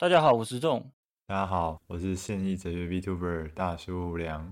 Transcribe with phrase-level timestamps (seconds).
[0.00, 0.80] 大家好，我是仲，
[1.26, 4.48] 大家好，我是现役哲学 VTuber 大叔良，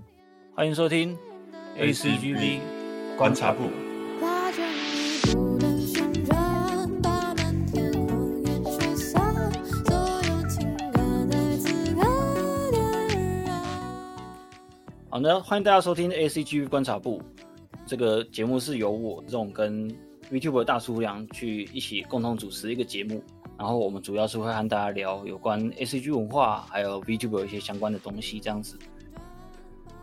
[0.56, 1.16] 欢迎收听
[1.78, 2.58] ACGV
[3.16, 3.70] 观察部。
[15.08, 17.22] 好的，欢迎大家收听 ACGV 观察部。
[17.86, 19.88] 这个节目是由我这种跟
[20.28, 23.22] VTuber 大叔良去一起共同主持一个节目，
[23.58, 28.78] 然后我们主要是会和大家聊有关 ACG 文化，还有 VTuber 一些相关的东西这样子。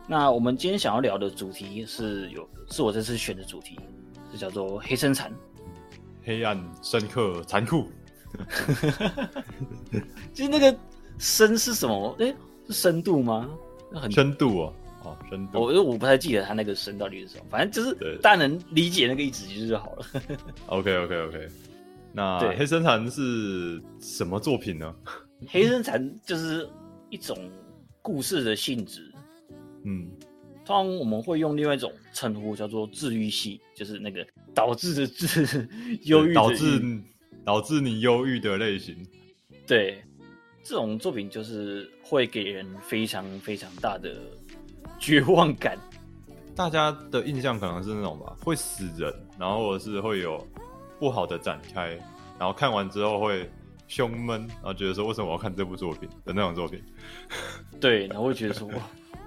[0.08, 3.80] 那我们今天想要聊的主题是有是我这次选的主题，
[4.32, 5.32] 是叫做黑生产。
[6.24, 7.88] 黑暗、深刻、残酷。
[10.34, 10.76] 就是那个
[11.20, 12.16] 深是什么？
[12.20, 12.34] 哎，
[12.68, 13.48] 是深度吗？
[13.92, 14.74] 那很深度哦，
[15.04, 15.62] 哦，深度。
[15.62, 20.06] 我因为我不太记得他那个深到底是什么，反正就是大家能理解那个意思就是好了。
[20.68, 21.48] OK OK OK。
[22.14, 22.56] 那对。
[22.58, 24.96] 黑生产是什么作品呢？
[25.50, 26.70] 黑生产就是
[27.10, 27.38] 一种
[28.02, 29.12] 故事的性质，
[29.84, 30.10] 嗯，
[30.64, 35.68] 通常我们会用另外一种称呼叫做治愈系，就是那个导致的治，
[36.04, 36.82] 忧郁导致
[37.44, 38.96] 导致你忧郁的类型。
[39.68, 40.02] 对。
[40.66, 44.16] 这种作品就是会给人非常非常大的
[44.98, 45.78] 绝望感。
[46.56, 50.42] 大家的印象可能是那种吧，会死人，然后或者是会有
[50.98, 52.00] 不好的展开，
[52.44, 53.50] 然后看完之后会
[53.88, 56.84] 胸闷，然后觉得说为什么我要看这部作品的那种作品，
[57.80, 58.74] 对，然后会觉得说哇，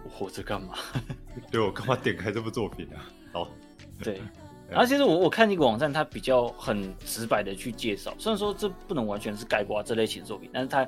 [0.04, 0.74] 我活着干嘛？
[1.50, 3.08] 对我干嘛点开这部作品啊？
[3.32, 3.48] 好，
[4.04, 4.20] 对，
[4.68, 10.86] 然后其实我我看一个网站，它比较很直白的去介绍，虽然说这不能完全是概括这类型作品，但是它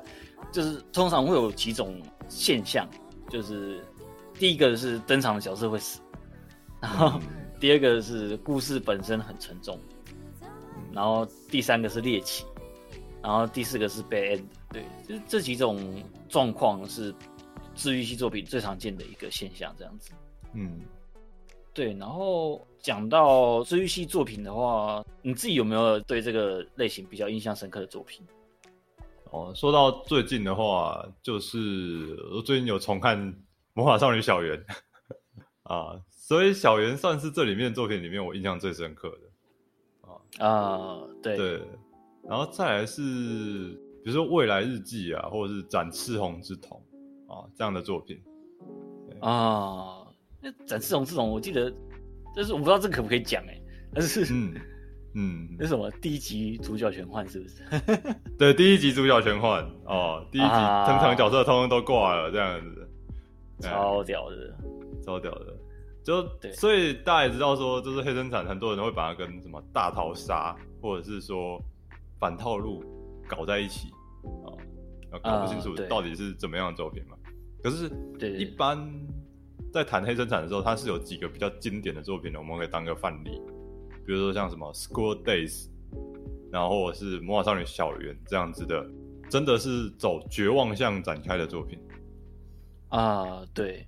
[0.51, 2.87] 就是通常会有几种现象，
[3.27, 3.83] 就是
[4.35, 5.99] 第一个是登场的角色会死，
[6.79, 7.19] 然后
[7.59, 9.79] 第二个是故事本身很沉重，
[10.93, 12.45] 然后第三个是猎奇，
[13.21, 17.13] 然后第四个是 bad end，对，就是这几种状况是
[17.75, 20.11] 治愈系作品最常见的一个现象，这样子。
[20.53, 20.81] 嗯，
[21.73, 28.25] 对，然后讲到治愈系作品的话，你自己有没有对这个类型比较印象深刻的作品？
[29.31, 33.15] 哦，说到最近的话，就是我最近有重看
[33.73, 34.57] 《魔法少女小圆》
[35.61, 39.28] 啊，所以小圆算是这里面作品里面我印象最深刻的。
[40.37, 41.61] 啊、对，对，
[42.23, 43.01] 然后再来是
[44.03, 46.79] 比如说《未来日记》啊，或者是《展赤红之瞳》
[47.33, 48.21] 啊这样的作品。
[49.19, 50.07] 啊，
[50.41, 51.73] 那展翅红之瞳，我记得，
[52.35, 53.61] 但是我不知道这可不可以讲哎，
[53.93, 54.53] 但是嗯
[55.15, 57.63] 嗯那，什么第一集主角全换是不是？
[58.37, 62.89] 对，第一集主角全换哦，第一集啊登场角色通通都挂了，这样子。
[63.59, 64.55] 对超屌的，
[65.03, 65.57] 超屌的。
[66.09, 71.61] 就对所以大家也知道说，就是黑生产，很多人会把它跟什么大逃杀，或者是说
[72.19, 72.83] 反套路
[73.27, 73.89] 搞在一起
[74.43, 74.49] 啊，
[75.11, 77.15] 啊搞不清楚到底是怎么样的作品嘛。
[77.61, 77.87] 可是，
[78.17, 78.91] 对一般
[79.71, 83.39] 在谈黑生产的时候，它是有几个比较经典的作品的，我们可以当个范例，
[84.03, 85.65] 比如说像什么《School Days》，
[86.51, 88.83] 然后或者是《魔法少女小圆》这样子的，
[89.29, 91.77] 真的是走绝望向展开的作品。
[92.87, 93.87] 啊，对，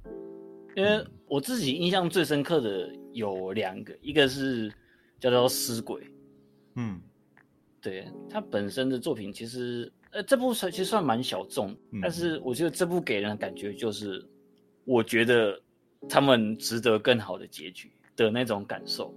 [0.75, 4.69] 因为我自己印象最深刻的有两个，一个是
[5.18, 6.02] 叫做《尸鬼》，
[6.75, 7.02] 嗯
[7.80, 14.22] 对他本身的作品，其实呃这部算其实算蛮小众，嗯但是我觉得这部给人的感觉就是，
[14.84, 15.58] 我觉得
[16.09, 19.16] 他们值得更好的结局的那种感受。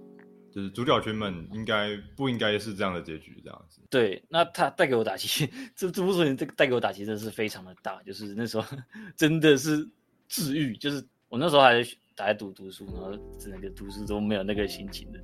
[0.53, 3.81] 就是主角群们应该不应该是这样的结局这样子？
[3.89, 8.65] 对，那他带给我打击，这这部作品这个带给我打击真的是非常的大，就是那时候
[9.17, 9.85] 真的是
[10.29, 11.83] 治愈，就是我那时候还
[12.15, 15.19] 在还在读读书，然后整个读书都没有那个心情的。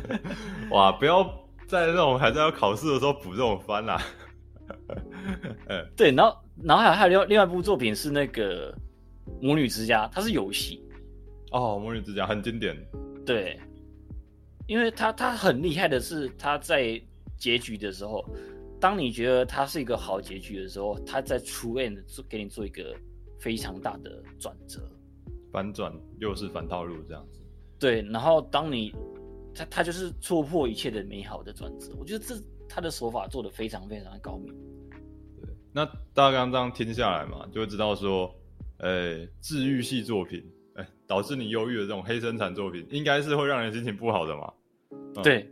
[0.70, 1.24] 哇，不要
[1.66, 4.00] 在那种还在要考试的时候补这种番啦、
[5.68, 8.72] 嗯 对，然后然后还有还有另外另外一部作品是那个
[9.40, 10.82] 《魔女之家》，它是游戏，
[11.52, 12.76] 哦，魔女之家很经典，
[13.24, 13.58] 对，
[14.66, 17.00] 因为他他很厉害的是，他在
[17.36, 18.24] 结局的时候，
[18.78, 22.94] 当你觉得他是一个好结局的时候，他在出 end 做给你做一个
[23.38, 24.80] 非常大的转折。
[25.52, 27.40] 反转又是反套路这样子。
[27.78, 28.94] 对，然后当你
[29.54, 32.34] 他他就是戳破一切的美好的转折，我觉得这
[32.68, 34.54] 他的手法做的非常非常的高明。
[35.40, 38.32] 对，那大家刚刚这样听下来嘛，就会知道说，
[38.78, 40.44] 呃，治愈系作品，
[40.74, 44.52] 哎、导致你忧郁的这种黑生产作品，应该是会让人心情不好的嘛。
[44.90, 45.48] 嗯对，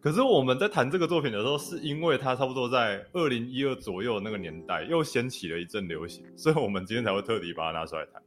[0.00, 8.22] 可是我们在谈这个作品的时候，是因为它差不多在二零一二左右那个年代又掀起了一阵流行，所以我们今天才会特地把它拿出来谈。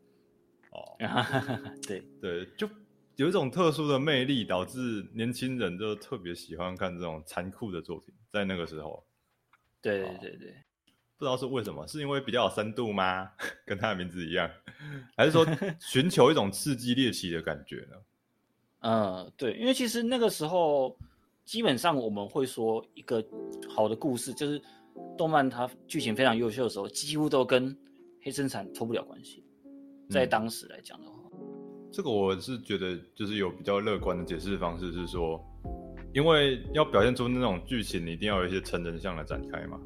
[0.71, 0.97] 哦，
[1.87, 2.67] 对，对，就
[3.17, 8.13] 有一种特殊的魅力，导致年轻人就特别喜欢看这种残酷的作品。
[8.31, 9.05] 在那个时候，
[9.81, 10.55] 对对对对，
[11.17, 13.29] 不知道是为什么，是因为比较有深度吗？
[13.65, 14.49] 跟他的名字一样，
[15.17, 15.45] 还是说
[15.79, 17.97] 寻求一种刺激猎奇的感觉呢？
[18.79, 20.97] 嗯，对，因为其实那个时候
[21.43, 23.23] 基本上我们会说一个
[23.69, 24.59] 好的故事，就是
[25.17, 27.77] 动漫它剧情非常优秀的时候，几乎都跟
[28.23, 29.43] 黑生产脱不了关系。
[30.11, 31.13] 在嗯当时来讲的话，
[31.91, 35.43] 这个我是觉得就是有比较乐观的解释方式，是说，
[36.13, 39.79] 因为要表现出那种剧情，你一定要有一些成人向的展开嘛。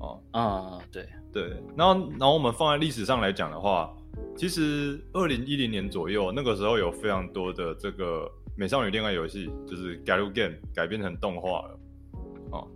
[0.00, 3.94] 哦，啊、对，对，然后然后我们放在历史上来讲的话，
[4.34, 8.26] 其实二零一零年左右，那个时候有非常多的这个
[8.56, 11.80] 美少女恋爱游戏，就是 Galu Game 改编成动画了。
[12.52, 12.66] 哦，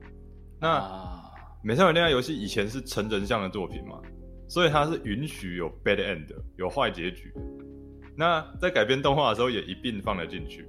[0.60, 1.22] 那、啊，
[1.62, 3.98] 美少女恋爱游戏以前是成人向的作品嘛，
[4.46, 6.26] 所以它是允许有 bad end，
[6.56, 7.40] 有坏结局的。
[8.16, 10.66] 那在改编动画的时候也一并放了进去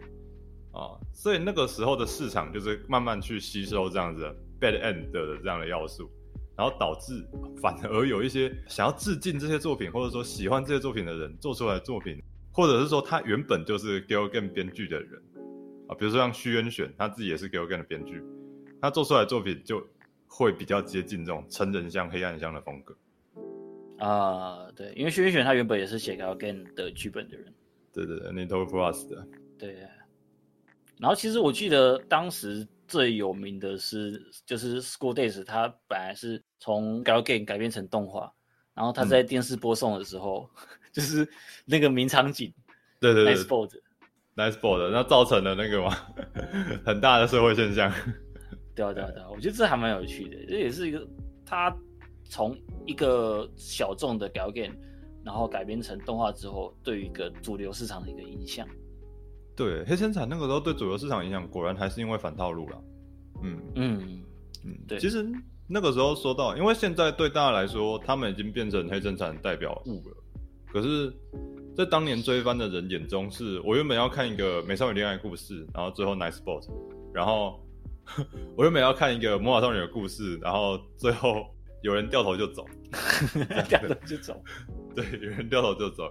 [0.72, 4.24] 啊，所以那个时候的市场就是慢慢去吸收这样子
[4.60, 6.10] bad end 的这样的要素，
[6.58, 7.24] 然后导致
[7.62, 15.22] 反而有一些想要致敬这些作品，或者说喜欢这些作品的人做出来的作品，或者是说他原本就是 g i l g a n 编剧的人
[15.88, 18.24] 啊，比如说像虚渊选，他自己也是 g i l g a n 的编剧，
[18.82, 19.86] 他做出来的作品就
[20.28, 22.96] 会比较接近这种成人向、黑暗向的风格。
[23.98, 27.54] 啊，对，因为轩轩他原本也是写《Gal Game》的剧本的人，
[27.94, 29.28] 对对对 n t e Plus 的，
[29.58, 29.88] 对。
[30.98, 38.32] 然后其实我记得当时最有名的是，就是 School Days，它本来是从 Gal Game 改编成动画，
[38.74, 40.50] 然后它在电视播送的时候，
[40.94, 41.28] 就是
[41.66, 42.54] 那个名场景
[43.02, 45.90] 对对对，Nice Board，Nice Board，那造成了那个嘛
[46.86, 47.92] 很大的社会现象。
[48.74, 51.06] 对啊对啊对啊，我觉得这还蛮有趣的，这也是一个
[51.46, 51.76] 他
[52.30, 54.76] 从一个小众的 Gal Game，
[55.24, 58.68] 然后改编成动画之后，对于一个主流市场的一个影响。
[59.56, 62.82] 对，黑生产那个时候对主流市场影响，果然还是因为反套路了。
[63.44, 64.24] 嗯嗯，
[64.66, 65.26] 嗯，对其实
[65.68, 70.18] 那个时候说到，因为现在对大家来说，他们已经变成黑生产代表物了。
[70.68, 71.14] 可是，
[71.76, 76.68] 在当年追番的人眼中是，我原本要看一个美少女恋爱故事，然后最后 Nice Boat，
[77.14, 77.60] 然后
[78.58, 81.46] 我原本要看一个魔法少女的故事，然后最后
[81.86, 82.66] 有人掉头就走，
[83.70, 84.44] 掉头就走。
[84.96, 86.06] 对，有人掉头就走，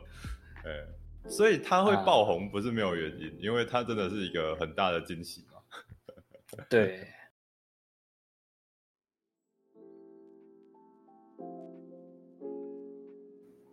[0.63, 5.59] 呃，所以他会爆红不是没有原因，因为他真的是一个很大的惊喜嘛。
[6.71, 7.05] 对，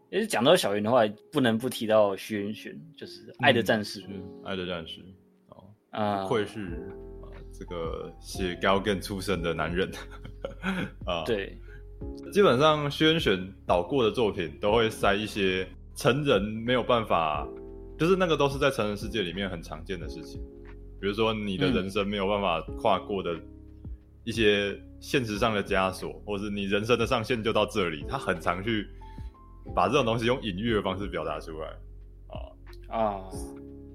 [0.09, 4.09] 其实讲到小云的话，不能不提到徐元玄，就是《爱的战士》是
[4.43, 5.05] 爱的战士。
[5.49, 6.61] 哦，啊，不愧是
[7.21, 9.87] 啊这个写 Galgan 出身的男人。
[11.05, 11.59] 啊。，对，
[12.31, 17.47] 基本上轩选导过的作品都会塞一些成人没有办法，
[17.97, 20.41] 就是那个都是在成人世界里面很常见的事情，
[20.99, 21.73] 比如说你的嗯。
[21.73, 23.37] 人生没有办法跨过的
[24.23, 28.87] 一些现实上的枷锁，或是你人生的上限就到这里，他很常去
[29.75, 31.67] 把这种东西用隐喻的方式表达出来。
[32.27, 32.35] 啊。
[32.87, 33.21] 啊，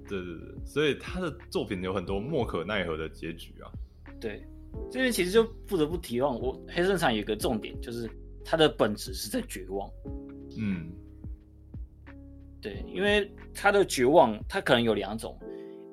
[0.07, 3.71] 对对对，所以他的作品有很多莫可奈何的结局啊。
[4.19, 4.43] 对，
[4.91, 8.09] 这边其实就不得不提到，我黑胜场有一个重点，就是
[8.45, 9.89] 它的本质是在绝望。
[10.57, 10.91] 嗯
[12.59, 15.37] 对，因为他的绝望，它可能有两种，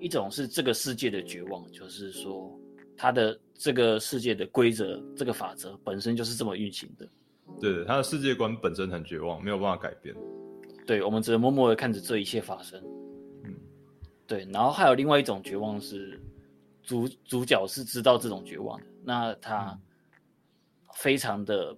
[0.01, 2.51] 一种是这个世界的绝望，就是说
[2.97, 7.07] 他的这个世界的规则、这个法则本身就是这么运行的。
[7.61, 10.15] 对，他的世界观本身很绝望，没有办法改变。
[10.87, 12.83] 对，我们只能默默的看着这一切发生。
[13.45, 13.55] 嗯，
[14.27, 16.19] 对，然后还有另外一种绝望是
[16.85, 19.79] 主主角是知道这种绝望的，那他
[20.95, 21.77] 非常的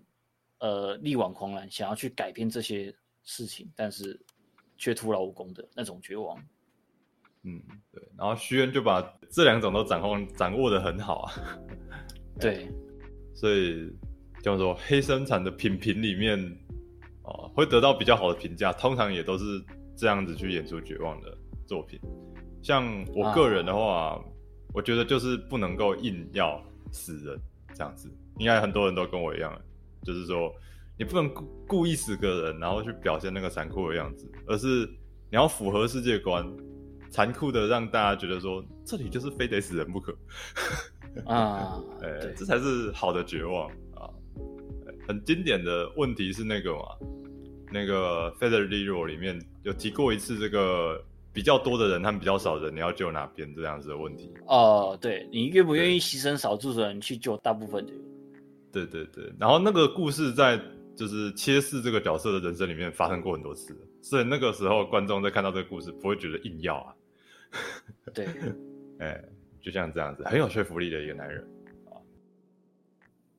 [0.59, 4.21] 呃力挽狂澜，想要去改变这些事情，但是
[4.77, 6.37] 却徒劳无功的那种绝望。
[7.43, 8.03] 嗯，对。
[8.19, 11.33] 然后徐渊就把这两种都掌控掌握的很好啊，
[12.41, 12.69] 对，
[13.35, 13.91] 所以
[14.43, 16.39] 叫做黑生产的品评里面，
[17.23, 19.45] 哦，会得到比较好的评价，通常也都是
[19.97, 22.01] 这样子去演出绝望的作品。
[22.63, 24.21] 像我个人的话，
[24.77, 27.41] 我觉得就是不能够硬要死人
[27.75, 29.59] 这样子，应该很多人都跟我一样，
[30.03, 30.55] 就是说
[30.99, 34.87] 你不能故故意死个人，然后去表现那个残酷的样子，而是
[35.31, 36.47] 你要符合世界观，
[37.11, 40.15] 残酷的让大家觉得说这里就是非得死人不可。
[41.25, 44.05] 啊，呃，对这才是好的绝望啊！
[44.85, 46.81] 呃很经典的问题是那个嘛，
[47.73, 51.03] 那个《Feather Zero》里面有提过一次这个
[51.37, 54.33] 比较多的人和比较少的人，你要救哪边这样子的问题。
[54.47, 58.03] 哦，对你愿不愿意牺牲少数的人去救大部分的人？
[58.73, 60.59] 对对对，然后那个故事在
[60.97, 66.95] 就是切饰这个角色的人生里面发生过很多次，所以那个时候观众在看到这个故事不会觉得硬要啊，
[68.15, 68.27] 对，
[68.99, 69.23] 哎，
[69.61, 71.47] 就像这样子，很有说服力的一个男人。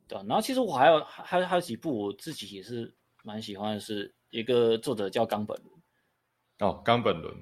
[0.08, 7.34] 对啊、然后其实我还有还还有几部我自己也是蛮喜欢的是，一个作者叫冈本伦，哦，冈本伦，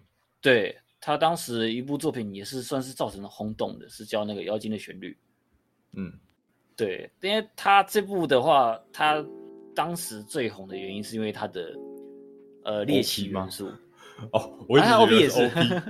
[0.45, 5.11] 对他当时一部作品也是算是造成了轰动的，是叫那个《妖精的旋律》。
[5.97, 6.13] 嗯，
[6.75, 9.25] 对，因为他这部的话，他
[9.73, 11.73] 当时最红的原因是因为他的
[12.63, 13.67] 呃猎奇元素，
[14.33, 15.49] 哦，我一直 OP 也是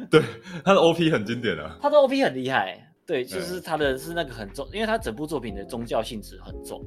[0.10, 0.22] 对，
[0.64, 1.78] 他的 OP 很经典啊。
[1.82, 2.82] 他的 OP 很厉害。
[3.06, 6.82] 对，就是他的是那个很重，因为他整部作品的宗教性质很重。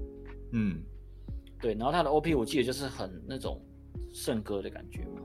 [0.53, 0.83] 嗯，
[1.61, 3.63] 对，然后他的 OP 我记得就是很那种
[4.13, 5.18] 圣歌的感觉嘛。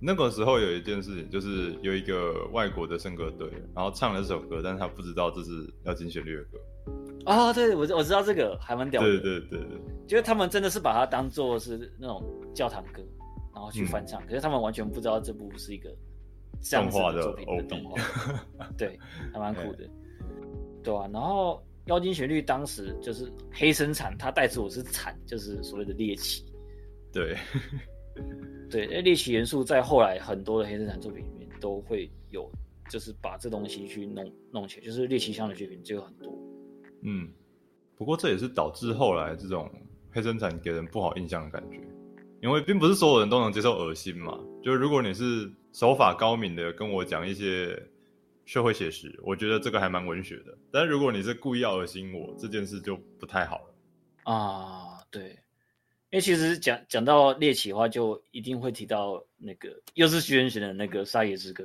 [0.00, 6.58] 那个时候有一件事情，就是有一个外国的圣歌队，然后唱了这首歌，但是他不知道这是妖精旋律的歌。
[7.26, 9.06] 哦，对，我知我知道这个还蛮屌的。
[9.06, 9.58] 对对对。
[9.60, 9.78] 对，
[10.08, 13.02] 就是他们真的是把它当做是那种教堂歌，
[13.54, 15.94] 然后去翻唱，可是他们完全不知道这部是一个
[16.62, 18.00] 这样子动画的作品的动画，
[18.76, 18.98] 对，
[19.32, 19.88] 还蛮酷的，
[20.82, 26.44] 对啊，然后《妖精旋律》当时就是黑生产，它带出我是产，就是所谓的猎奇，
[27.12, 27.36] 对，
[28.70, 32.50] 对，那猎奇元素在后来很多的黑生产作品里面都会有，
[32.88, 36.32] 就是把这东西去弄弄起来，就是猎奇向的作品就有很多，
[37.02, 37.28] 嗯，
[37.96, 39.70] 不过这也是导致后来这种
[40.12, 41.80] 黑生产给人不好印象的感觉，
[42.40, 44.38] 因为并不是所有人都能接受恶心嘛。
[44.62, 47.80] 就是如果你是手法高明的跟我讲一些
[48.44, 50.56] 社会写实，我觉得这个还蛮文学的。
[50.70, 53.74] 但是如果你是故意要恶心我，这件事就不太好了。
[54.32, 55.38] 啊，对，
[56.10, 61.64] 因为其实讲讲到猎奇的话，就一定会提到那个又是徐元选的那个《沙耶之歌》。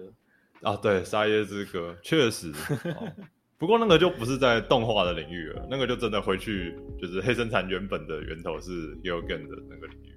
[0.69, 2.51] 啊，对，《沙耶之歌》确实、
[2.95, 3.11] 哦，
[3.57, 10.15] 不过那个就不是在动画的领域了，那个就真的回去就是黑生产原本的源头是 y o g a n 的那个领域。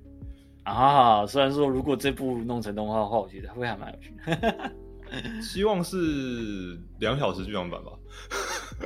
[0.64, 4.73] 啊，虽然说如果这部弄成动画的话，我觉得会还蛮有趣的。
[5.40, 7.92] 希望是两小时剧场版吧？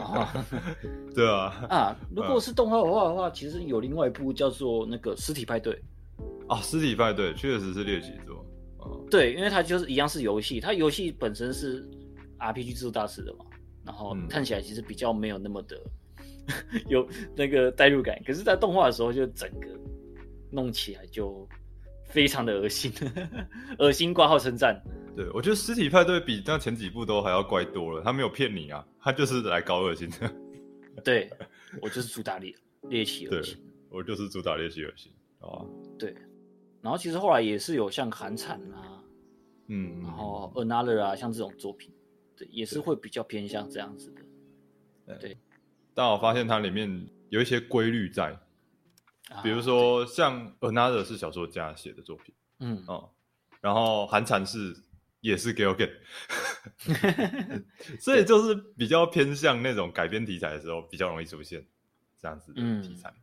[0.01, 0.47] 啊
[1.15, 5.75] 对啊，啊，如果是动画的话的话，其实有另外一部叫做那个《尸体派对》。
[6.49, 8.45] 啊，尸体派对确实是猎奇作。
[8.79, 11.87] 哦，对，因为它就是一样是游戏，它游戏本身是
[12.39, 13.45] RPG 制作大师的嘛，
[13.85, 15.81] 然后嗯看起来其实比较没有那么的
[16.89, 17.07] 有
[17.37, 19.69] 那个代入感，可是，在动画的时候就整个
[20.51, 21.47] 弄起来就
[22.07, 22.93] 非常的恶心，
[23.79, 24.83] 恶心挂号称赞。
[25.15, 28.03] 对，我觉得尸体派对比那前几部都还要怪多了。
[28.03, 30.33] 他没有骗你啊，他就是来搞恶心的。
[31.05, 31.31] 对
[31.81, 32.55] 我就是主打猎
[32.89, 33.59] 猎奇 恶对心。
[33.91, 35.65] 我就是主打猎奇恶心啊。
[35.99, 36.15] 对，
[36.81, 39.03] 然后其实后来也是有像寒蝉啊，
[39.69, 41.93] 嗯，然后 Another 啊，像这种作品，
[42.37, 44.23] 对，也是会比较偏向这样子的。
[45.95, 48.33] 但我发现它里面有一些规律在，
[49.29, 53.11] 啊比如，说像 Another 是小说家写的作品嗯，哦，
[53.61, 54.75] 然后寒蝉是
[55.23, 57.65] 也是 g i l g a n
[57.99, 61.65] 所以就是比较偏向那种改编题材的时候比较容易出现
[62.21, 63.15] 这样子的嗯题材。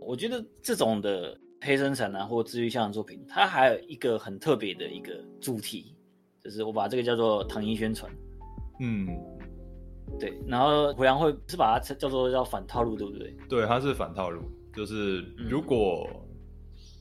[0.00, 5.96] 我觉得这种的黑生产啊或治愈向的作品，它还有一个很特别的一个主题，
[6.42, 8.14] 就是我把这个叫做糖衣宣传。
[8.80, 9.08] 嗯，
[10.18, 13.36] 对，然后胡杨会是把它叫做叫反套路，对不对？
[13.48, 14.42] 对，它是反套路，
[14.74, 16.08] 就是嗯如果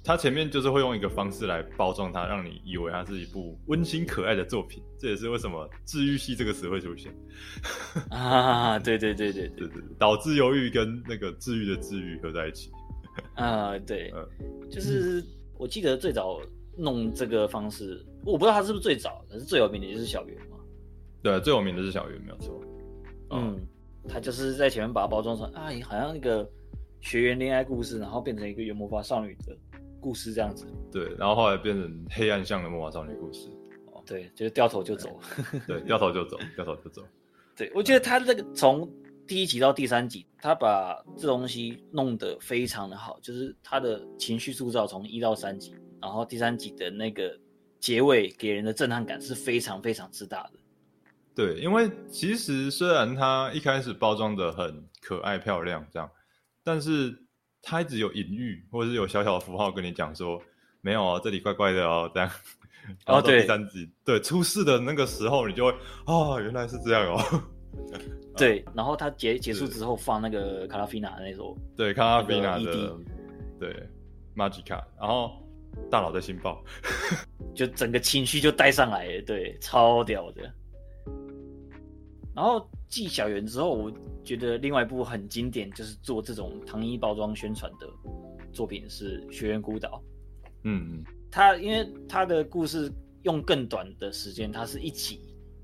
[0.06, 7.14] 它前面就是会用一个方式来包装它，让你以为它是一部温馨可爱的作品，这也是为什么治愈系这个词会出现。
[8.12, 12.70] 啊，对对对对对对，对，对 导致忧郁跟那个治愈的治愈合在一起。
[13.36, 15.24] 啊，对 嗯，就是
[15.58, 16.42] 我记得最早
[16.78, 20.58] 弄这个方式，我不知道他是不是最早，可是最有名的就是小圆嘛。
[21.22, 22.60] 对，最有名的是小圆，没有错。
[23.36, 23.60] 嗯，
[24.08, 26.50] 他就是在前面把它包装成啊，好像那个
[27.02, 29.58] 学员恋爱故事，然后变成一个有魔法少女的
[30.00, 30.66] 故事这样子。
[30.92, 33.50] 对，然后后来变成黑暗向的魔法少女故事。
[34.06, 35.18] 对，就是掉头就走。
[35.66, 37.02] 对，掉头就走，掉头就走。
[37.56, 38.90] 对，我觉得他这个从
[39.26, 47.34] 第一集到第三集，他把这东西弄得非常的好，就是他的情绪塑造从一到三集，然后第三集的那个
[47.80, 50.60] 结尾给人的震撼感是非常非常之大的。
[51.36, 56.10] 对，因为其实虽然它一开始包装的很可爱漂亮这样，
[56.64, 57.14] 但是
[57.62, 60.42] 它一直有隐喻或者是有小小的符号跟你讲说，
[60.82, 62.30] 没有哦，这里怪怪的哦，这样。
[63.06, 65.74] 然后到第三集，对出事的那个时候，你就会
[66.06, 67.44] 哦，原来是这样哦。
[68.36, 72.96] 对， 然后他结结束之后放那个卡拉菲娜的那首，对，卡拉菲娜的
[73.60, 73.90] 对
[74.36, 75.32] Magica，然后
[75.90, 76.62] 大脑在心爆，
[77.56, 80.54] 就整个情绪就带上来了，对，超屌的。
[82.36, 83.92] 然后继小圆之后，我
[84.24, 87.88] 觉得另外一部很经典，就是做这种糖衣包装宣传的
[88.52, 89.90] 作品是《学员孤岛》。
[90.64, 92.92] 嗯嗯，他因为他的故事
[93.24, 95.20] 用更短的时间，它是一集，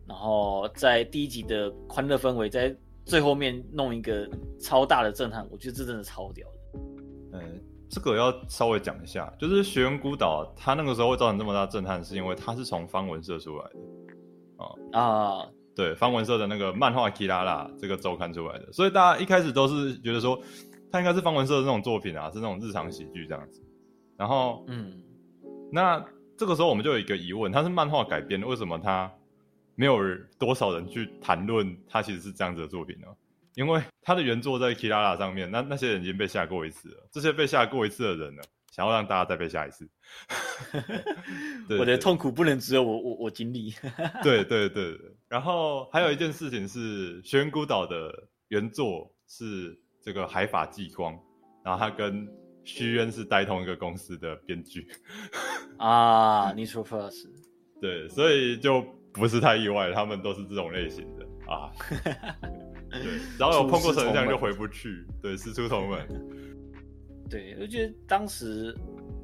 [0.08, 7.40] 然后在第一集的欢乐氛围，在最后面弄一个超大的震撼，我觉得这真的超屌的。
[7.40, 7.44] 呃，
[7.90, 15.50] 这个要稍微讲一下，就是《学员孤岛》它那个时候会造成这么大震撼，是因为它是从方文社出来的，啊，
[15.80, 20.38] 对，方文社的那个漫画《基拉拉》这个周刊出来的，所以大家一开始都是觉得说，
[20.92, 23.64] 它应该是方文社的那种作品啊，是那种日常喜剧这样子。
[24.18, 25.02] 然后，嗯，
[25.72, 26.06] 那
[26.38, 29.10] 这个时候我们就有一个疑问，它是漫画改编的，为什么它
[29.76, 29.98] 没有
[30.38, 33.08] 多少人去谈论它其实是这样子的作品呢？
[33.56, 39.90] 因为它的原作在 Kirara 上面，那那些人已经被吓过一次了，这些被吓过一次的人呢，想要让大家再被吓一次，
[41.68, 43.74] 对我的对痛苦不能只有我我我经历。
[44.24, 48.12] 对对对对， 然后还有一件事情是，《轩辕孤岛》的
[48.50, 51.18] 原作是这个海法纪光，
[51.64, 52.28] 然后他跟
[52.64, 54.88] 虚渊是待同一个公司的编剧，
[55.78, 57.26] 啊 n i t r o Plus，
[57.82, 58.82] 对，所以就
[59.14, 61.72] 不是太意外，他们都是这种类型的啊。
[62.92, 63.02] 对，
[63.40, 66.08] 然后有碰过神像就回不去，对，师出同门。
[67.30, 68.76] 对，我觉得当时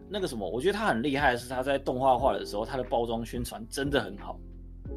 [0.09, 4.39] 那个什么，我觉得他很厉害的是他在动画化的时候，他的包装宣传真的很好。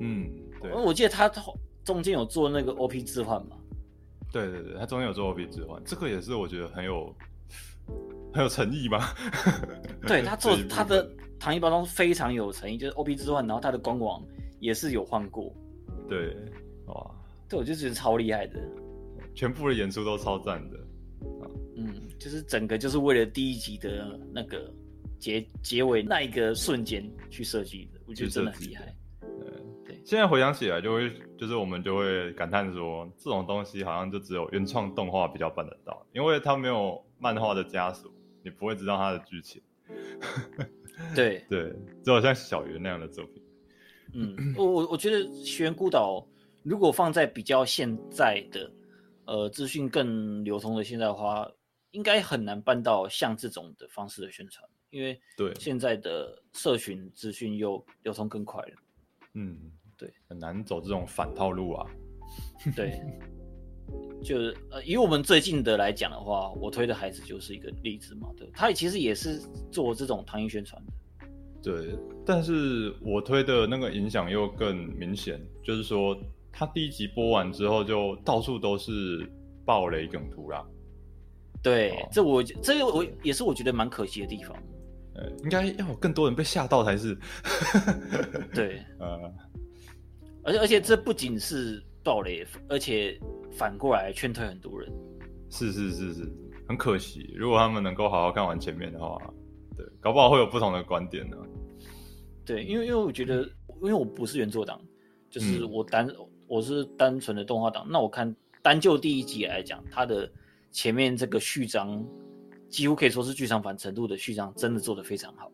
[0.01, 0.29] 嗯，
[0.61, 1.31] 对因为我记得他
[1.85, 3.57] 中间有做那个 OP 置换嘛，
[4.31, 7.15] 对对对，他中间有做 OP 置换，这个也是我觉得很有
[8.35, 9.15] 很有诚意吧。
[10.07, 11.11] 对他做他的
[11.41, 14.23] 糖衣包装非常有诚意，就是 OP 置换，然后他的官网
[14.61, 15.51] 也是有换过，
[16.07, 16.37] 对，
[16.87, 17.11] 哇，
[17.49, 18.61] 对我就觉得超厉害的。
[19.35, 20.77] 全部的演出都超赞的。
[21.77, 24.73] 嗯，就是整个就是为了第一集的那个
[25.19, 28.95] 结结尾那一个瞬间去设计的，我觉得真的很厉害。
[29.87, 38.11] 对现在回想起来，就会就是我们就会感叹说，这种东西好像就只有原创动画比较办得到，因为它没有漫画的枷锁，
[38.43, 39.61] 你不会知道它的剧情。
[41.15, 41.73] 对， 对，
[42.03, 43.43] 只有像小圆那样的作品。
[44.15, 46.21] 嗯，我我我觉得《学孤岛》
[46.63, 48.71] 如果放在比较现在的
[49.27, 51.47] 呃资讯更流通的现在的话，
[51.93, 58.73] 应该很难办到像这种的方式的宣传，因为对现在的社群资讯又流通更快了。
[59.35, 59.59] 嗯，
[59.97, 61.87] 对，很难走这种反套路啊。
[62.77, 63.01] 对，
[64.23, 68.29] 就是呃，以我们最近的来讲的话，我推的孩子就是一个例子嘛。
[68.37, 70.93] 对，他其实也是做这种糖衣宣传的。
[71.63, 76.17] 对，但是我推的那个影响又更明显，就是说，
[76.53, 79.31] 他第一集播完之后，就到处都是
[79.65, 80.65] 暴雷梗图啦。
[81.63, 84.57] 对，哦这我这个我也是我觉得蛮可惜的地方。
[85.15, 87.19] 呃，应该要有更多人被吓到才是。
[88.55, 89.33] 对， 呃，
[90.45, 93.19] 而且而且这不仅是暴雷，而且
[93.53, 94.89] 反过来劝退很多人。
[95.51, 96.33] 是是是是，
[96.69, 97.35] 很可惜。
[97.37, 99.19] 如果他们能够好好看完前面的话，
[99.77, 101.37] 对，搞不好会有不同的观点呢、
[102.45, 103.43] 对，因为因为我觉得，
[103.83, 104.81] 因为我不是原作党，
[105.29, 106.09] 就是嗯我单、
[106.47, 107.85] 我是单纯的动画党。
[107.91, 110.31] 那我看单就第一集来讲，它的
[110.79, 112.07] 前面这个序章
[112.69, 115.51] 几乎可以说是剧场版程度的序章，真的做得非常好。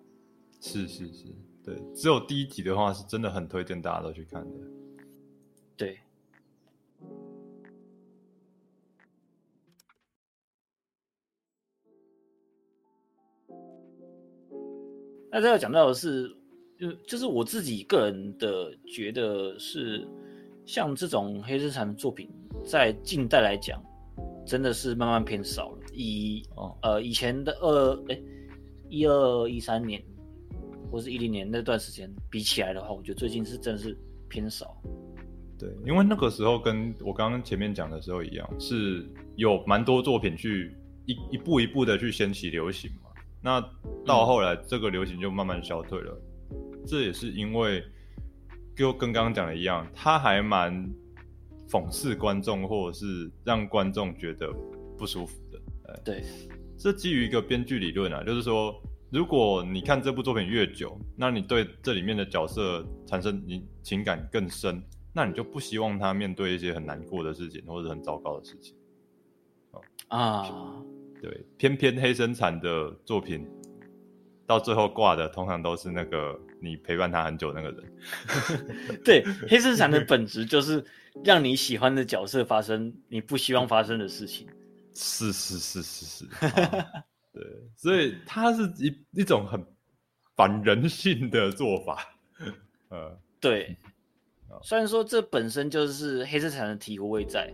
[0.61, 1.25] 是是是，
[1.65, 4.51] 对，只有第一集的话，是真的很推荐大家都去看的。
[5.79, 5.99] 对，
[15.33, 16.29] 那这要讲到的是，
[16.79, 20.07] 就就是我自己个人的觉得是，
[20.67, 22.29] 像这种黑生产的作品，
[22.63, 23.83] 在近代来讲，
[24.47, 25.79] 真的是慢慢偏少了。
[25.93, 28.21] 以哦，呃以前的二哎
[28.89, 30.03] 一二一三年
[30.91, 33.97] 或是一零年那段时间比起来的话，我觉得最近是真的是
[34.29, 34.77] 偏少。
[35.59, 40.77] 对，因为那个时候跟我刚刚前面讲的时候一样，是有蛮多作品去
[41.07, 43.11] 一一步一步的去掀起流行嘛。
[43.41, 43.61] 那
[44.05, 46.21] 到后来，这个流行就慢慢消退了。
[46.87, 47.83] 这也是因为，
[48.77, 50.91] 就跟刚刚讲的一样，它还蛮
[51.69, 54.53] 讽刺观众，或者是让观众觉得
[54.97, 55.61] 不舒服的。
[56.05, 56.23] 对，
[56.77, 58.75] 这基于一个编剧理论啊，就是说，
[59.11, 68.75] 如果你看这部作品越久，那你对这里面的角色产生你情感更深，那你就不希望他面对一些很难过的事情或者很糟糕的事情。
[70.09, 70.83] 啊，
[71.23, 73.47] 对，偏偏黑生产的作品
[74.47, 79.01] 到最后挂的，通常都是那个你陪伴他很久的那个人。
[79.05, 80.85] 对，黑市场的本质就是
[81.23, 84.49] 让你喜欢的角色发生你不希望发生的事情。
[84.95, 87.43] 是是是是是，啊 对，
[87.77, 89.65] 所以它是一一种很
[90.37, 92.17] 反人性的做法。
[92.91, 93.77] 呃，对，
[94.63, 97.53] 虽然说这本身就是黑色产的醍醐味在，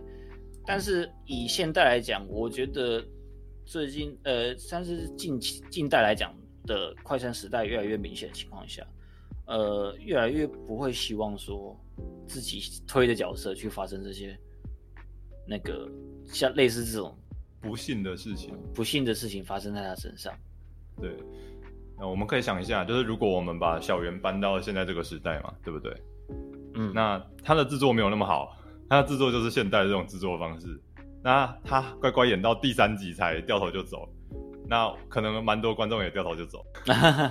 [0.67, 3.03] 但是以现代来讲，我觉得
[3.65, 6.35] 最近呃，算是近期近代来讲
[6.67, 8.85] 的快餐时代越来越明显的情况下，
[9.47, 11.75] 呃越来越不会希望说
[12.27, 14.37] 自己推的角色去发生这些
[15.47, 15.89] 那个
[16.25, 17.17] 像类似这种
[17.59, 18.57] 不幸的事情。
[18.73, 20.33] 不幸的事情发生在他身上。
[20.99, 21.15] 对，
[21.97, 25.93] 那我们可以想一下，就是如果我们把小圆搬到现在这个时代嘛，对不对？
[26.75, 28.57] 嗯，那他的制作没有那么好，
[28.89, 30.79] 他的制作就是现代这种制作方式。
[31.23, 34.09] 那他乖乖演到第三集才掉头就走，
[34.67, 36.65] 那可能蛮多观众也掉头就走，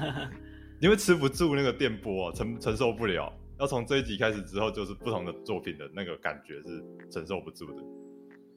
[0.80, 3.32] 因为吃不住那个电波、哦，承承受不了。
[3.60, 7.82] 要从这一集开始之后，就是不同的作品的那个感觉是承受不住的。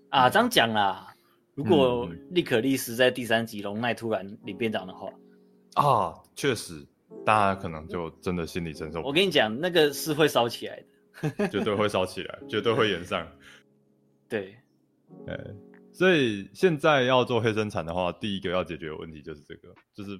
[0.09, 1.13] 啊，这样讲啦，
[1.55, 5.11] 如果嗯利可利斯在第三集龙奈突然领便当的话，
[5.73, 6.85] 啊，确实，
[7.25, 10.85] 大家可能就真的心理承受不我跟你讲，那个是会烧起来的。
[11.47, 13.27] 绝对会烧起来，绝对会延上。
[14.27, 14.55] 对，
[15.27, 15.37] 呃，
[15.91, 20.19] 所以现在要做黑生产的话，第一个要解决的问题就是这个，就是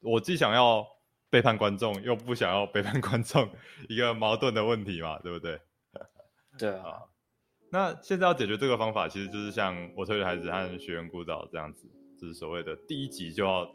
[0.00, 0.86] 我既想要
[1.30, 3.48] 背叛观众，又不想要背叛观众，
[3.88, 5.58] 一个矛盾的问题嘛，对不对？
[6.58, 7.02] 对啊，
[7.70, 11.88] 那现在要解决这个方法，其实就是像我推的孩子和学员孤岛这样子，
[12.20, 13.66] 就是所谓的第一集就要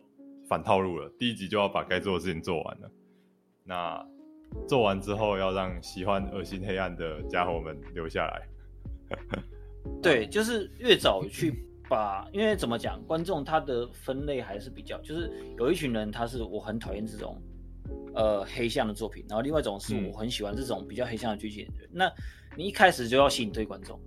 [0.47, 2.91] 反套路了，第一集就要把该做的事情做完了。
[3.63, 4.05] 那
[4.67, 8.47] 做完之后，要让喜欢恶心黑暗的家伙们留下来。
[10.03, 17.41] 对，就是越早去把，因为怎么讲，观众他的分类还是比较，就是有一群人他是我很讨厌这种
[18.13, 21.67] 呃黑象的作品，然后另外一种是嗯我很喜欢这种比较黑象的剧情。
[21.91, 22.11] 那
[22.55, 23.99] 你一开始就要吸引对观众，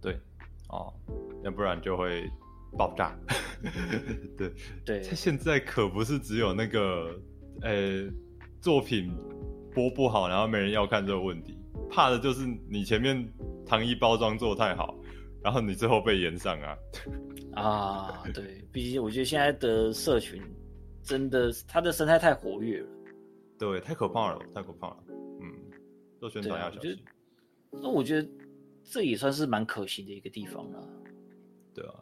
[0.00, 0.18] 对，
[0.68, 0.92] 哦，
[1.44, 2.28] 要不然就会
[2.76, 3.16] 爆炸。
[4.36, 4.52] 对，
[4.84, 7.10] 对他现在可不是只有那个，
[7.62, 8.08] 呃，
[8.60, 9.16] 作品
[9.72, 11.58] 播不好，然后没人要看这个问题，
[11.90, 13.28] 怕的就是你前面
[13.64, 14.94] 糖衣包装做太好，
[15.42, 16.78] 然后你最后被延上啊。
[17.54, 20.42] 啊，对，毕竟我觉得现在的社群
[21.02, 22.88] 真的它的生态太活跃了，
[23.58, 24.96] 对，太可怕了，太可怕了。
[25.40, 25.52] 嗯，
[26.20, 26.98] 做宣传要，小心
[27.70, 28.28] 那我觉得
[28.84, 30.88] 这也算是蛮可惜的一个地方了，
[31.74, 31.94] 对啊，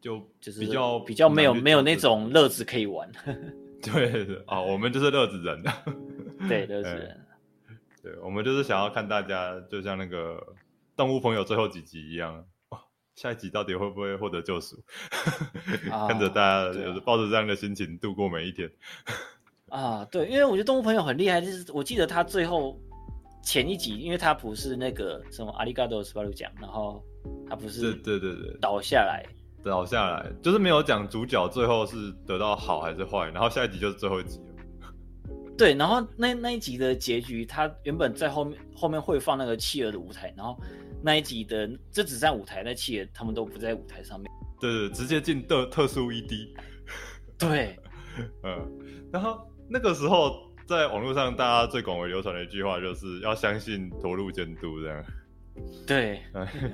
[0.00, 3.10] 就就是比较比较没有没有那种乐子可以玩，
[3.82, 5.62] 对对啊，我们就是乐子人。
[6.48, 7.24] 对， 乐子哎人。
[8.02, 10.40] 对，我们就是想要看大家，就像那个
[10.96, 12.44] 动物朋友最后几集一样，哇，
[13.18, 14.76] 下一集到底会不会获得救赎？
[15.90, 18.70] 啊看着大家对啊有抱着这样的心情度过每一天。
[19.70, 22.78] 啊，对，因为我觉得动物朋友很厉害，就是我记得他最后
[23.42, 27.02] 前一集，因为他不是那个什么阿里嘎多斯巴鲁奖，然后
[27.50, 29.26] 他不对是对对对，倒下来，
[29.64, 34.44] 倒下来就是没有讲主角最后是得到好还是坏，然后下一集就是最后一集了。
[35.58, 40.56] 对，然后那那一集的结局，他原本在后面后面会放那个企鹅的舞台，然后
[41.02, 44.30] 那一集的这只在舞台，那企鹅他们都不在舞台上面，
[44.60, 46.48] 对对，直接进特特殊 ED。
[47.38, 47.78] 对，
[48.42, 48.80] 嗯，
[49.12, 55.04] 然后那个时候在网络上大家最广为流传的一句话就是要相信投入监督这样。
[55.86, 56.20] 对，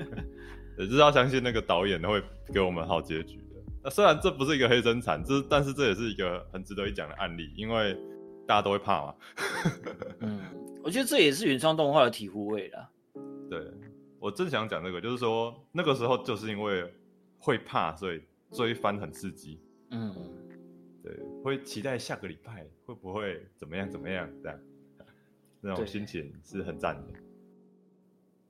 [0.79, 3.63] 也就是要相信那个导演会给我们好结局的。
[3.83, 7.95] 那虽然这不是一个黑生产，这但是这也是一个很值得一讲的案例，因为
[8.47, 9.15] 大家都会怕嘛。
[10.21, 10.41] 嗯，
[10.83, 12.91] 我觉得这也是原创动画的体护味了。
[13.51, 13.61] 对
[14.25, 16.91] 我正想讲这个，就是说那个时候就是因为
[17.39, 19.61] 会怕，所以追番很刺激。
[19.91, 20.15] 嗯，
[21.03, 24.59] 对，会期待下个礼拜会不会怎么样怎么样这样，
[25.61, 27.13] 那种心情是很赞的。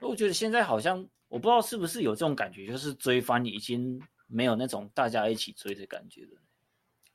[0.01, 6.41] 我觉得现在好像我不知道是不是有这种感觉，就是追番已经没有那种大家一起追的感觉了。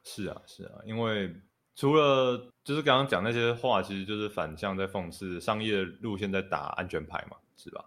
[0.04, 1.34] 是啊，是啊，因为
[1.76, 7.86] 除了就是刚刚讲那些话，其实就是反向在讽刺商业路线在打安全牌嘛，是吧？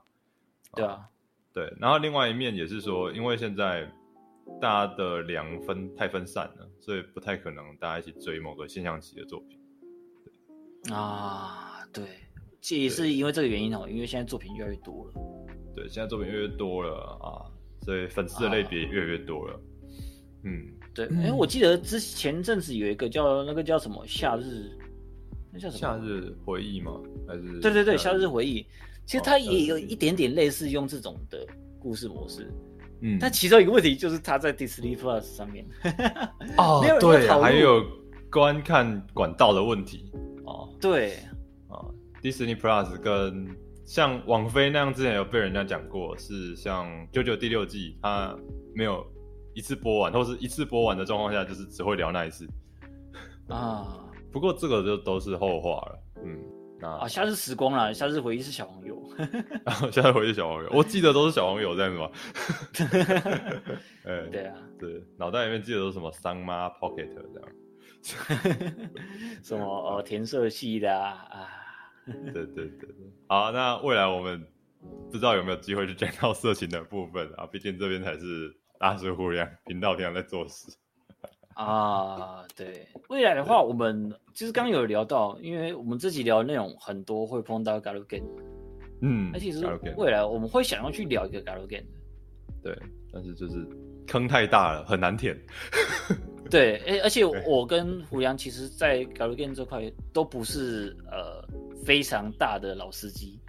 [0.75, 1.09] 对啊，
[1.53, 3.87] 对，然后另外一面也是说，因为现在
[4.61, 9.59] 大家的量分太分散了，所以不太可能大家一起追某个现象级的作品。
[10.93, 12.05] 啊，对，
[12.61, 15.13] 这也是因为这个原因哦，因为现在作品越来越多了。
[15.77, 17.45] 对，现在作品越来越多了啊，
[17.85, 19.61] 所以粉丝的类别越来越多了。
[20.45, 24.77] 嗯，对，哎、我记得之前阵子有一个叫那个叫什么夏日，
[25.53, 25.79] 那叫什么？
[25.79, 26.99] 夏日回忆吗？
[27.29, 28.67] 还是对对对，夏日回忆。
[29.07, 31.47] 其实它哦也有一点点类似用这种的
[31.79, 32.51] 故事模式，
[33.01, 35.67] 嗯，但其中一个问题就是它在 Disney Plus 上面。
[36.57, 37.85] 哦没有人对还有
[38.31, 40.11] 观看管道的问题
[40.45, 40.69] 哦。
[40.81, 41.17] 对，
[41.69, 41.85] 啊
[42.23, 43.47] ，Disney Plus 跟
[43.85, 48.35] 像网飞那样，之前有被人家讲过，是像《九九》第六季，它
[48.75, 49.05] 没有
[49.55, 52.49] 一次播完，或是一次播完的状况下，就是只会聊那一次。
[53.49, 53.99] 啊
[54.33, 56.03] 不过这个就都是后话了。
[56.25, 56.39] 嗯，
[56.81, 58.82] 那啊，夏日时光啦，夏日回忆是小黄油。
[59.65, 62.11] 然后现在回去小黄油，我记得都是小黄油这样子吗？
[64.05, 67.49] 哎， 对啊，对，脑袋里面记得都是什么桑妈 Pocket 这样。
[69.45, 71.49] 什么呃填色系的啊啊，
[72.07, 72.89] 对对对对，
[73.29, 74.45] 好，那未来我们
[75.11, 80.77] 不知道有没有机会去讲到色情的部分啊，毕竟这边才是大叔互联频道平常在做事。
[81.55, 88.25] 啊，对，未来的话，我们其实刚刚有聊到，因为我们自己聊的内容很多会碰到 Galogan，
[89.03, 91.87] 嗯，而且是未来我们会想要去聊一个 Galogan 的。
[92.63, 92.79] 对，
[93.13, 93.67] 但是就是
[94.07, 95.37] 坑太大了，很难填。
[96.51, 101.43] 对，而，而且我跟胡杨其实，在 Galogan 这块都不是呃
[101.85, 103.41] 非常大的老司机，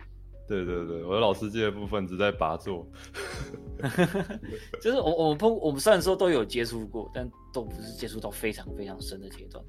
[0.47, 2.87] 对对对，我的老司机的部分只在拔座。
[4.81, 9.63] 就是我我们碰我们虽然说都有接触过，但都不是接触到非常非常深的阶段，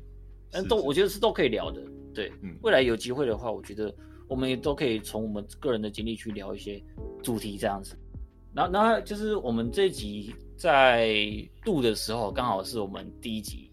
[0.50, 1.82] 但都我觉得是都可以聊的。
[2.14, 3.92] 对，嗯未来有机会的话，我觉得
[4.28, 6.82] 我们也都可以从我们个人的经历去聊一些
[7.22, 7.96] 主题这样子。
[8.54, 11.14] 然后，然后就是我们这集在
[11.64, 13.70] 录的时候，刚好是我们第一集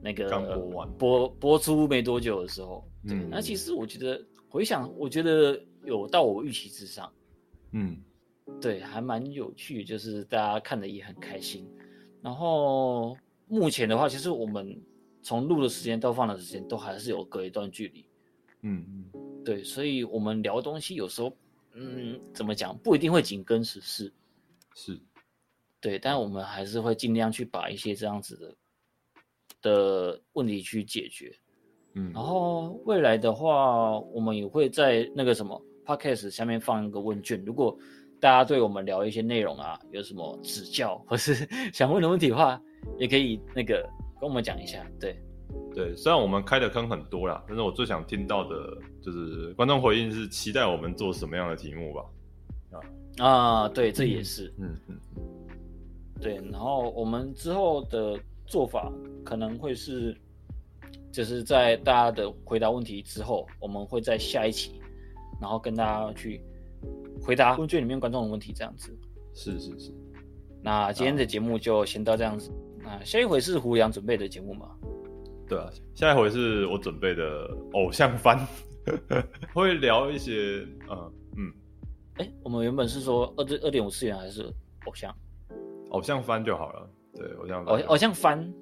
[0.00, 2.86] 那个刚播完播播出没多久的时候。
[3.06, 7.12] 对，嗯那其实我觉得回想，我觉得有到我预期之上。
[7.72, 7.98] 嗯，
[8.60, 11.68] 对，还蛮有趣，就是大家看的也很开心。
[12.22, 13.16] 然后
[13.48, 14.80] 目前的话，其实我们
[15.22, 18.06] 从录的时间到放的时间都还是有隔一段距离。
[18.62, 19.04] 嗯嗯，
[19.46, 21.32] 对，所以我们聊东西有时候，
[21.72, 24.12] 嗯，怎么讲，不一定会紧跟时事。
[24.74, 25.00] 是，
[25.80, 28.56] 对，但我们还是会尽量去把一些这样子的
[29.62, 31.32] 的问题去解决。
[31.94, 37.78] 嗯，然后未来的话，我们也会在那个什么 podcast 下面放一个问卷，如果
[38.18, 42.60] 大家对我们聊一些内容啊，有什么指教或是 想问的问题的话，
[42.98, 43.88] 也可以那个
[44.20, 44.84] 跟我们讲一下。
[44.98, 45.16] 对，
[45.74, 52.04] 对，虽然我们开的坑很多啦，但是我最想听到的就是观众回应是期待我们做什么样的题目吧。
[52.70, 54.98] 啊啊，对，这也是嗯嗯，
[56.20, 56.36] 对。
[56.50, 58.90] 然后我们之后的做法
[59.24, 60.16] 可能会是，
[61.12, 64.80] 就是在大家的回答问题之后，我们会在下一期，
[65.40, 66.40] 然后跟大家去
[67.22, 68.94] 回答问卷里面观众的问题，这样子。
[69.34, 69.92] 是是是，
[70.62, 72.50] 那今天的节目就先到这样子。
[72.82, 74.70] 那下一回是胡杨准备的节目嘛？
[75.48, 75.70] 对啊。
[75.94, 78.38] 下一回是我准备的偶像番，
[79.54, 81.52] 会聊一些呃嗯
[82.16, 84.42] 哎，我们原本是说二二点五次元还是
[84.86, 85.14] 偶像？
[85.90, 86.90] 偶像番就好了。
[87.14, 88.54] 对，偶像番偶偶像番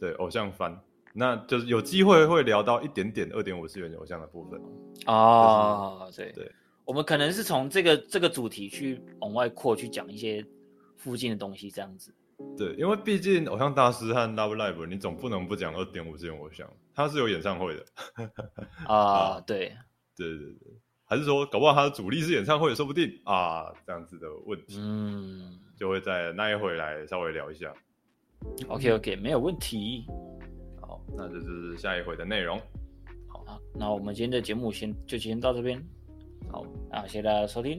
[0.00, 0.78] 对偶像番，
[1.12, 4.60] 那就是有机会会聊到一点点二点五次元偶像的部分。
[5.06, 6.50] 哦，对对，
[6.84, 10.44] 我们可能是从这个这个主题去往外扩，去讲一些
[10.96, 12.14] 附近的东西，这样子。
[12.56, 17.84] 对，因为毕竟偶像大师和 Love Live，你总不能不讲二点五次元偶像，他是有演唱会的。
[18.86, 19.72] 啊，对，
[20.16, 20.72] 对对对，
[21.04, 27.72] 还是说搞不好他的主力是演唱会，说不定啊，这样子的问题、嗯就会在那一回来稍微聊一下。
[28.68, 30.04] ，OK OK，没有问题。
[30.80, 32.60] 好，那这就是下一回的内容。
[33.28, 35.80] 好，那我们今天的节目先就先到这边。
[36.50, 37.74] 好，啊，谢谢大家收听，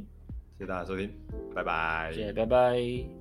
[0.58, 1.12] 谢谢大家收听，
[1.54, 2.10] 拜拜。
[2.14, 3.19] 谢谢，拜拜。